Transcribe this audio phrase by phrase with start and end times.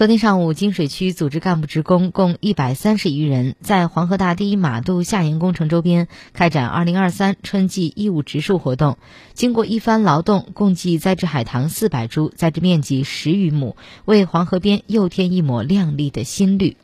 [0.00, 8.96] 昨天上午，金水区组织干部职工共一百三十余人，在黄河大堤、马渡下沿工程周边开展二零二三春季义务植树活动。
[9.34, 13.76] 经过一番劳动，共计栽植海棠四百株，栽植面积十余亩，
[14.06, 16.78] 为黄河边又添一抹亮丽的新绿。